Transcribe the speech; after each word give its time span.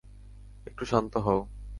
একটু 0.67 0.83
শান্ত 0.85 1.13
হও। 1.17 1.39